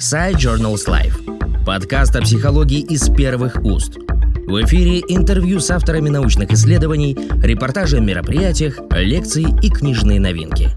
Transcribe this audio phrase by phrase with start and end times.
[0.00, 1.66] Side Journals Life.
[1.66, 3.98] Подкаст о психологии из первых уст.
[3.98, 10.70] В эфире интервью с авторами научных исследований, репортажи о мероприятиях, лекции и книжные новинки.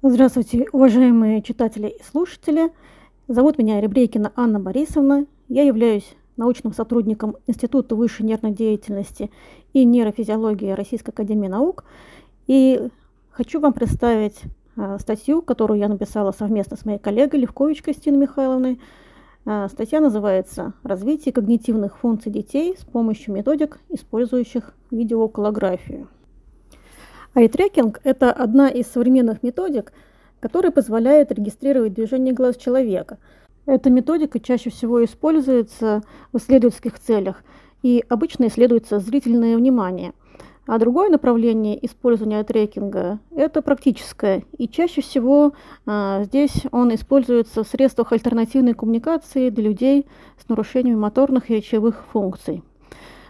[0.00, 2.70] Здравствуйте, уважаемые читатели и слушатели.
[3.28, 5.26] Зовут меня Ребрейкина Анна Борисовна.
[5.48, 9.30] Я являюсь научным сотрудником Института высшей нервной деятельности
[9.74, 11.84] и нейрофизиологии Российской академии наук.
[12.46, 12.88] И
[13.30, 14.40] хочу вам представить
[14.98, 18.80] статью, которую я написала совместно с моей коллегой Левкович Кристиной Михайловной.
[19.44, 26.08] А, статья называется «Развитие когнитивных функций детей с помощью методик, использующих видеоокулографию».
[27.34, 29.92] Айтрекинг– это одна из современных методик,
[30.40, 33.18] которая позволяет регистрировать движение глаз человека.
[33.66, 36.02] Эта методика чаще всего используется
[36.32, 37.42] в исследовательских целях
[37.82, 40.12] и обычно исследуется зрительное внимание–
[40.68, 44.44] а другое направление использования трекинга– это практическое.
[44.58, 45.54] И чаще всего
[45.86, 50.04] а, здесь он используется в средствах альтернативной коммуникации для людей
[50.36, 52.62] с нарушениями моторных и речевых функций.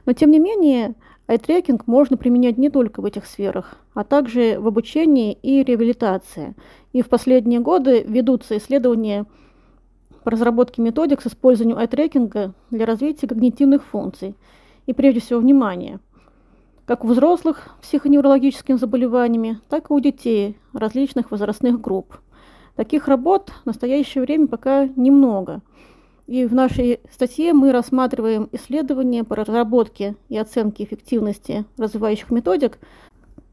[0.05, 0.97] Но тем не менее,
[1.29, 6.57] айтрекинг можно применять не только в этих сферах, а также в обучении и реабилитации.
[6.93, 9.27] И в последние годы ведутся исследования
[10.25, 14.35] по разработке методик с использованием айтрекинга для развития когнитивных функций
[14.87, 16.01] и прежде всего внимания–
[16.89, 22.17] как у взрослых психоневрологическими заболеваниями, так и у детей различных возрастных групп.
[22.77, 25.61] Таких работ в настоящее время пока немного.
[26.27, 32.79] И в нашей статье мы рассматриваем исследования по разработке и оценке эффективности развивающих методик,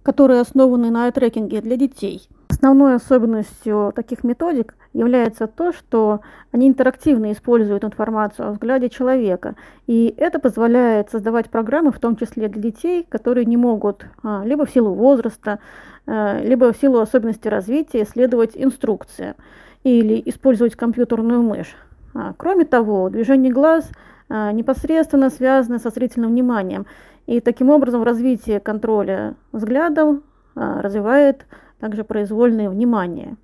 [0.02, 7.34] которые основаны на трекинге для детей– Основной особенностью таких методик является то, что они интерактивно
[7.34, 9.56] используют информацию о взгляде человека.
[9.88, 14.66] И это позволяет создавать программы, в том числе для детей, которые не могут а, либо
[14.66, 15.60] в силу возраста,
[16.08, 19.36] а, либо в силу особенностей развития исследовать инструкции
[19.84, 21.76] или использовать компьютерную мышь.
[22.14, 23.90] А, кроме того, движение глаз
[24.28, 26.88] непосредственно связано со зрительным вниманием.
[27.28, 30.24] И таким образом развитие контроля взглядом
[30.56, 31.46] развивает
[31.80, 33.36] также произвольное внимание.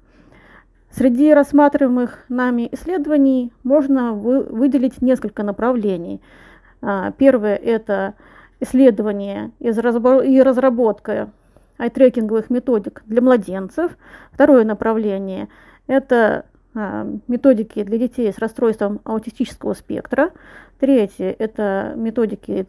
[0.92, 6.22] Среди рассматриваемых нами исследований можно вы, выделить несколько направлений.
[6.82, 8.16] А, первое– это
[8.60, 9.72] исследование и
[10.42, 11.32] разработка
[11.78, 13.98] айтрекинговых методик для младенцев.
[14.32, 15.48] Второе направление–
[15.88, 20.32] это а, методики для детей с расстройством аутистического спектра.
[20.80, 22.68] Третье– это методики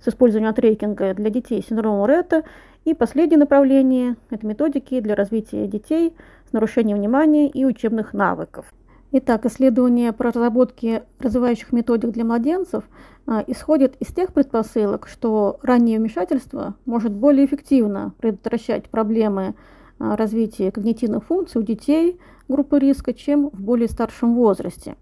[0.00, 2.42] с использованием трекинга для детей с синдромом Ретта.
[2.84, 6.14] И последнее направление– это методики для развития детей
[6.48, 8.72] с нарушением внимания и учебных навыков.
[9.12, 12.84] Итак, исследование по разработке развивающих методик для младенцев
[13.26, 19.54] а, исходит из тех предпосылок, что раннее вмешательство может более эффективно предотвращать проблемы
[19.98, 24.96] а, развития когнитивных функций у детей группы риска, чем в более старшем возрасте.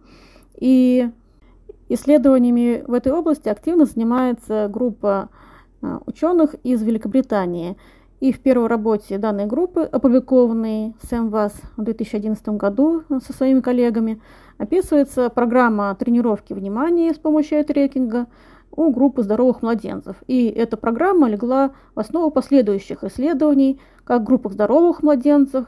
[0.58, 1.08] И
[1.88, 5.30] исследованиями в этой области активно занимается группа
[6.06, 7.76] ученых из Великобритании.
[8.20, 14.20] И в первой работе данной группы, опубликованной Сэм Вас в 2011 году со своими коллегами,
[14.58, 18.26] описывается программа тренировки внимания с помощью трекинга
[18.70, 20.16] у группы здоровых младенцев.
[20.26, 25.64] И эта программа легла в основу последующих исследований как в группах здоровых младенцев,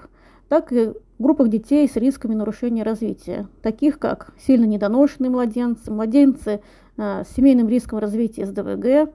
[0.49, 6.61] так и в группах детей с рисками нарушения развития, таких как сильно недоношенные младенцы, младенцы
[6.97, 9.13] э, с семейным риском развития СДВГ,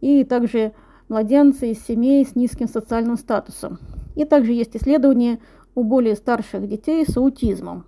[0.00, 0.72] и также
[1.08, 3.78] младенцы из семей с низким социальным статусом.
[4.16, 5.40] И также есть исследования
[5.74, 7.84] у более старших детей с аутизмом.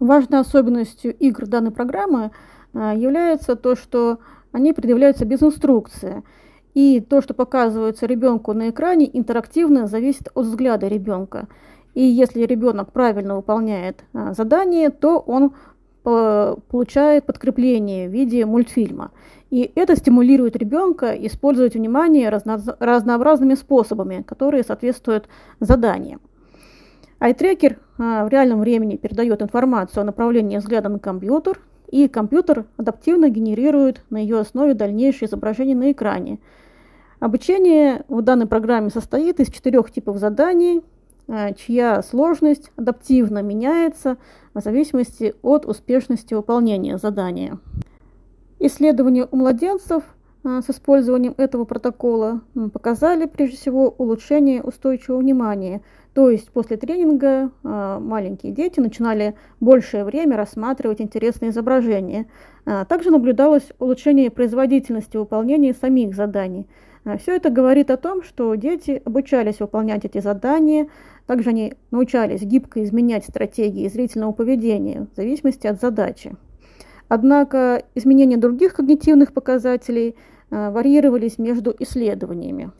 [0.00, 2.30] Важной особенностью игр данной программы
[2.72, 4.18] а, является то, что
[4.52, 6.22] они предъявляются без инструкции.
[6.74, 11.48] И то, что показывается ребенку на экране, интерактивно зависит от взгляда ребенка.
[11.94, 15.54] И если ребенок правильно выполняет а, задание, то он
[16.04, 19.10] получает подкрепление в виде мультфильма.
[19.50, 25.28] И это стимулирует ребенка использовать внимание разно разнообразными способами, которые соответствуют
[25.60, 26.20] заданиям.
[27.20, 31.60] Айтрекер а, в реальном времени передает информацию о направлении взгляда на компьютер,
[31.90, 36.38] и компьютер адаптивно генерирует на ее основе дальнейшее изображение на экране.
[37.20, 40.82] Обучение в данной программе состоит из четырех типов заданий,
[41.56, 44.18] чья сложность адаптивно меняется
[44.52, 47.58] в зависимости от успешности выполнения задания.
[48.60, 50.04] Исследования у младенцев
[50.44, 52.40] а, с использованием этого протокола
[52.72, 55.82] показали прежде всего улучшение устойчивого внимания.
[56.14, 62.26] То есть после тренинга а, маленькие дети начинали большее время рассматривать интересные изображения.
[62.88, 66.66] Также наблюдалось улучшение производительности выполнения самих заданий.
[67.04, 70.88] А, Все это говорит о том, что дети обучались выполнять эти задания,
[71.26, 76.36] также они научались гибко изменять стратегии зрительного поведения в зависимости от задачи.
[77.08, 80.16] Однако изменения других когнитивных показателей
[80.50, 82.72] а, варьировались между исследованиями.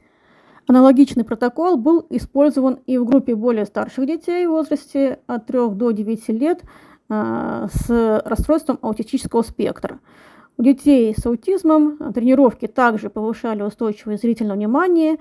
[0.66, 5.90] Аналогичный протокол был использован и в группе более старших детей в возрасте от 3 до
[5.90, 6.62] 9 лет
[7.10, 10.00] а, с расстройством аутистического спектра.
[10.56, 15.18] У детей с аутизмом тренировки также повышали устойчивое зрительное внимание,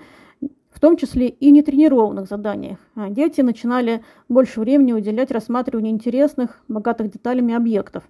[0.69, 2.77] в том числе и нетренированных заданиях.
[2.95, 8.03] А дети начинали больше времени уделять рассматриванию интересных, богатых деталями объектов.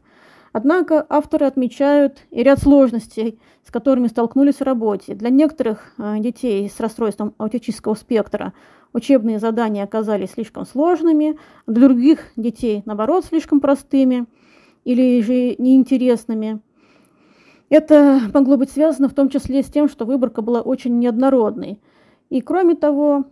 [0.52, 5.16] Однако авторы отмечают и ряд сложностей, с которыми столкнулись в работе.
[5.16, 8.54] Для некоторых а, детей с расстройством аутического спектра
[8.92, 14.26] учебные задания оказались слишком сложными, для других детей, наоборот, слишком простыми
[14.84, 16.62] или же неинтересными.
[17.74, 21.81] Это могло быть связано в том числе с тем, что выборка была очень неоднородной.
[22.30, 23.25] И кроме того,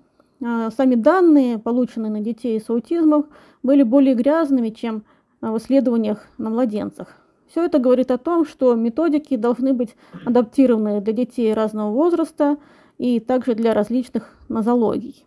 [0.43, 3.27] а, сами данные, полученные на детей с аутизмом,
[3.61, 5.03] были более грязными, чем
[5.41, 7.17] в исследованиях на младенцах.
[7.51, 9.95] Все это говорит о том, что методики должны быть
[10.25, 12.57] адаптированы для детей разного возраста
[12.97, 15.23] и также для различных нозологий.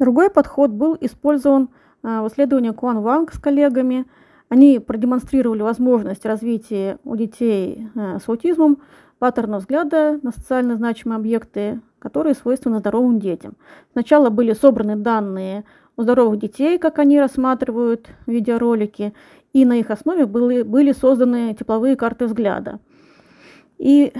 [0.00, 1.68] Другой подход был использован
[2.02, 4.04] а, в исследовании Куан Ванг с коллегами–
[4.48, 8.78] они продемонстрировали возможность развития у детей э, с аутизмом
[9.18, 13.54] паттерна взгляда на социально значимые объекты, которые свойственны здоровым детям.
[13.92, 15.64] Сначала были собраны данные
[15.96, 19.14] у здоровых детей, как они рассматривают видеоролики,
[19.52, 22.78] и на их основе были, были созданы тепловые карты взгляда.
[23.78, 24.12] И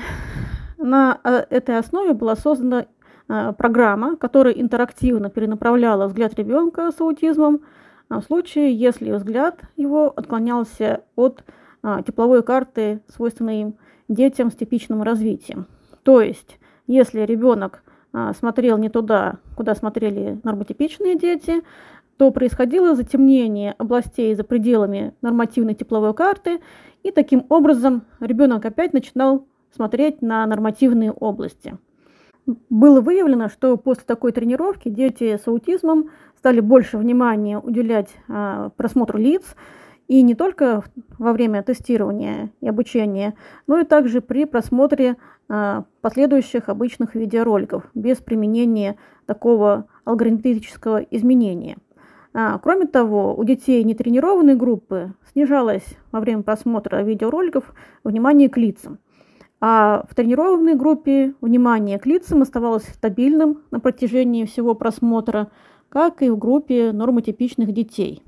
[0.78, 2.86] на э, этой основе была создана
[3.28, 7.60] э, программа, которая интерактивно перенаправляла взгляд ребенка с аутизмом
[8.08, 11.44] в случае, если взгляд его отклонялся от
[11.82, 13.74] а, тепловой карты, свойственной им
[14.08, 15.66] детям с типичным развитием.
[16.02, 17.82] То есть, если ребенок
[18.12, 21.62] а, смотрел не туда, куда смотрели нормотипичные дети,
[22.16, 26.60] то происходило затемнение областей за пределами нормативной тепловой карты,
[27.02, 31.76] и таким образом ребенок опять начинал смотреть на нормативные области.
[32.46, 39.18] Было выявлено, что после такой тренировки дети с аутизмом стали больше внимания уделять а, просмотру
[39.18, 39.56] лиц,
[40.06, 40.84] и не только
[41.18, 43.34] во время тестирования и обучения,
[43.66, 45.16] но и также при просмотре
[45.48, 48.96] а, последующих обычных видеороликов без применения
[49.26, 51.76] такого алгоритмического изменения.
[52.32, 58.98] А, кроме того, у детей нетренированной группы снижалось во время просмотра видеороликов внимание к лицам.
[59.60, 65.50] А в тренированной группе внимание к лицам оставалось стабильным на протяжении всего просмотра,
[65.88, 68.22] как и в группе нормотипичных детей.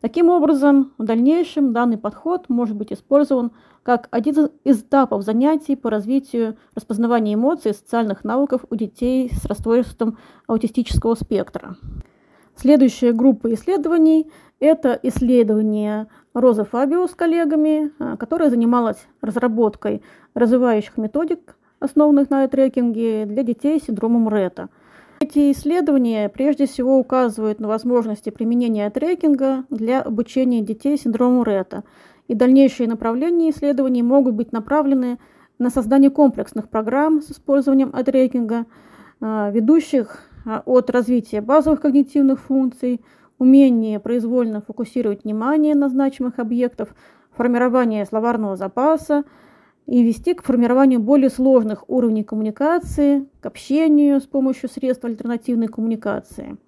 [0.00, 3.50] Таким образом, в дальнейшем данный подход может быть использован
[3.82, 9.44] как один из этапов занятий по развитию распознавания эмоций и социальных навыков у детей с
[9.44, 11.76] расстройством аутистического спектра.
[12.56, 20.02] Следующая группа исследований– это исследование Розы Фабио с коллегами, а, которая занималась разработкой
[20.34, 24.68] развивающих методик, основанных на трекинге для детей с синдромом Ретта–
[25.22, 31.84] эти исследования прежде всего указывают на возможности применения трекинга для обучения детей с Ретта,
[32.26, 35.18] и дальнейшие направления исследований могут быть направлены
[35.58, 38.64] на создание комплексных программ с использованием трекинга,
[39.20, 43.02] а, ведущих а, от развития базовых когнитивных функций,
[43.40, 46.90] умения произвольно фокусировать внимание на значимых объектах,
[47.32, 49.24] формирования словарного запаса,
[49.86, 56.58] и вести к формированию более сложных уровней коммуникации, к общению с помощью средств альтернативной коммуникации.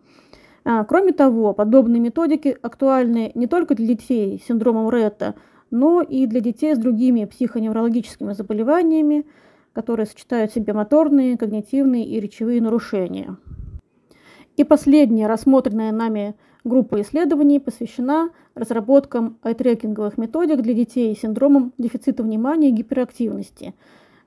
[0.64, 5.34] А, кроме того, подобные методики актуальны не только для детей с синдромом Ретта,
[5.70, 9.26] но и для детей с другими психоневрологическими заболеваниями,
[9.72, 13.36] которые сочетают в себе моторные, когнитивные и речевые нарушения.
[14.56, 22.22] И последняя рассмотренная нами группа исследований посвящена разработкам айтрекинговых методик для детей с синдромом дефицита
[22.22, 23.74] внимания и гиперактивности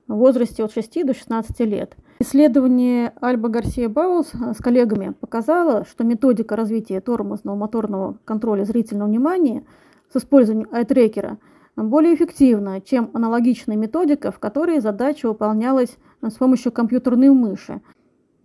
[0.08, 1.96] в возрасте от 6 до 16 лет.
[2.20, 9.64] Исследование Альба Гарсия Баулс с коллегами показало, что методика развития тормозного моторного контроля зрительного внимания
[10.12, 11.38] с использованием айтрекера
[11.74, 17.82] более эффективна, чем аналогичная методика, в которой задача выполнялась с помощью компьютерной мыши.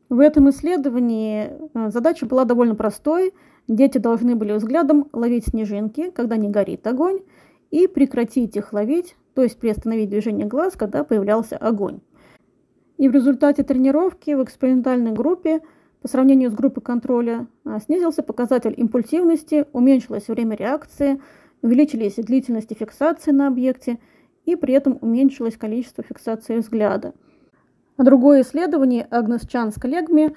[0.09, 3.33] В этом исследовании э, задача была довольно простой–
[3.67, 7.21] Дети должны были взглядом ловить снежинки, когда не горит огонь,
[7.69, 12.01] и прекратить их ловить, то есть приостановить движение глаз, когда появлялся огонь.
[12.97, 15.61] И в результате тренировки в экспериментальной группе
[16.01, 21.21] по сравнению с группой контроля а, снизился показатель импульсивности, уменьшилось время реакции,
[21.61, 23.99] увеличились длительности фиксации на объекте
[24.45, 27.13] и при этом уменьшилось количество фиксации взгляда.
[27.97, 30.35] Другое исследование Агнес Чан с коллегами,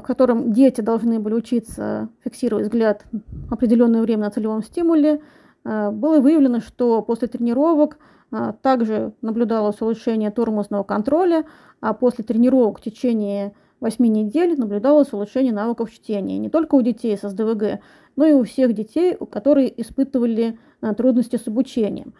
[0.00, 3.04] в котором дети должны были учиться фиксировать взгляд
[3.50, 5.20] определенное время на целевом стимуле,
[5.64, 7.98] э, было выявлено, что после тренировок
[8.32, 11.44] э, также наблюдалось улучшение тормозного контроля,
[11.80, 17.16] а после тренировок в течение 8 недель наблюдалось улучшение навыков чтения не только у детей
[17.16, 17.80] с СДВГ,
[18.16, 20.58] но и у всех детей, которые испытывали
[20.96, 22.14] трудности с обучением.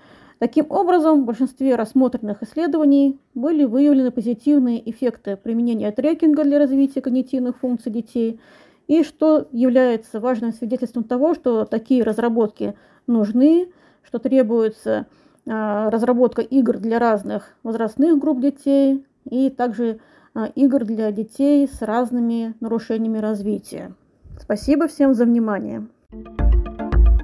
[0.45, 7.57] Таким образом, в большинстве рассмотренных исследований были выявлены позитивные эффекты применения трекинга для развития когнитивных
[7.57, 8.39] функций детей,
[8.87, 12.75] и что является важным свидетельством того, что такие разработки
[13.07, 13.73] нужны,
[14.03, 15.07] что требуется
[15.49, 19.99] а, разработка игр для разных возрастных групп детей и также
[20.35, 23.95] а, игр для детей с разными нарушениями развития.
[24.39, 25.87] Спасибо всем за внимание.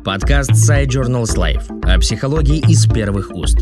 [0.05, 3.59] Подкаст Side Journals Life о психологии из первых уст.